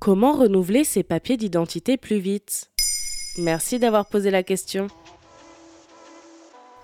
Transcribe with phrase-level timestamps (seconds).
[0.00, 2.70] Comment renouveler ses papiers d'identité plus vite?
[3.36, 4.86] Merci d'avoir posé la question.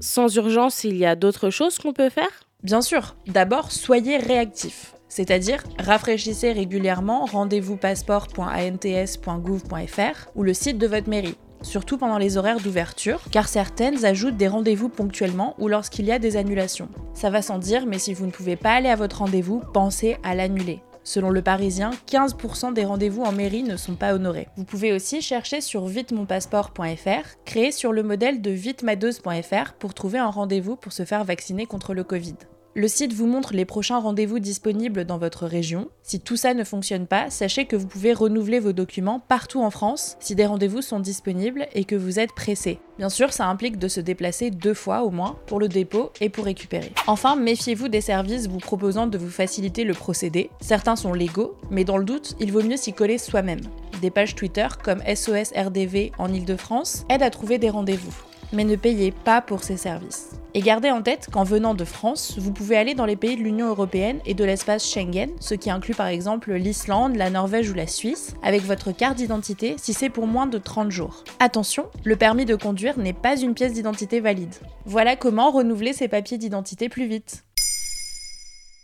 [0.00, 2.40] Sans urgence, il y a d'autres choses qu'on peut faire?
[2.64, 4.94] Bien sûr, d'abord soyez réactif.
[5.10, 12.60] C'est-à-dire, rafraîchissez régulièrement rendez-vous passeport.ants.gouv.fr ou le site de votre mairie, surtout pendant les horaires
[12.60, 16.88] d'ouverture, car certaines ajoutent des rendez-vous ponctuellement ou lorsqu'il y a des annulations.
[17.12, 20.16] Ça va sans dire, mais si vous ne pouvez pas aller à votre rendez-vous, pensez
[20.22, 20.80] à l'annuler.
[21.02, 24.46] Selon le Parisien, 15% des rendez-vous en mairie ne sont pas honorés.
[24.56, 30.30] Vous pouvez aussi chercher sur vitemonpasseport.fr, créé sur le modèle de vitemadeuse.fr pour trouver un
[30.30, 32.36] rendez-vous pour se faire vacciner contre le Covid.
[32.76, 35.88] Le site vous montre les prochains rendez-vous disponibles dans votre région.
[36.04, 39.70] Si tout ça ne fonctionne pas, sachez que vous pouvez renouveler vos documents partout en
[39.70, 42.78] France si des rendez-vous sont disponibles et que vous êtes pressé.
[42.96, 46.28] Bien sûr, ça implique de se déplacer deux fois au moins pour le dépôt et
[46.28, 46.92] pour récupérer.
[47.08, 50.48] Enfin, méfiez-vous des services vous proposant de vous faciliter le procédé.
[50.60, 53.62] Certains sont légaux, mais dans le doute, il vaut mieux s'y coller soi-même.
[54.00, 58.14] Des pages Twitter comme SOS RDV en Ile-de-France aident à trouver des rendez-vous
[58.52, 60.30] mais ne payez pas pour ces services.
[60.54, 63.42] Et gardez en tête qu'en venant de France, vous pouvez aller dans les pays de
[63.42, 67.74] l'Union européenne et de l'espace Schengen, ce qui inclut par exemple l'Islande, la Norvège ou
[67.74, 71.22] la Suisse, avec votre carte d'identité si c'est pour moins de 30 jours.
[71.38, 74.54] Attention, le permis de conduire n'est pas une pièce d'identité valide.
[74.86, 77.44] Voilà comment renouveler ses papiers d'identité plus vite.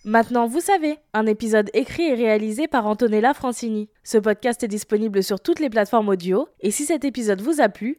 [0.05, 3.88] Maintenant, vous savez, un épisode écrit et réalisé par Antonella Francini.
[4.05, 7.69] Ce podcast est disponible sur toutes les plateformes audio, et si cet épisode vous a
[7.69, 7.99] plu,